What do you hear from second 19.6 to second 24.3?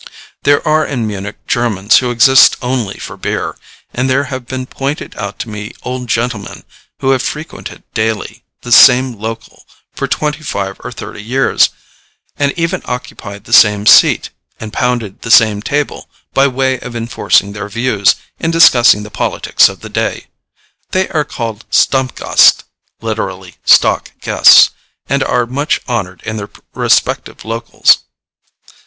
of the day. They are called Stammgäste (literally stock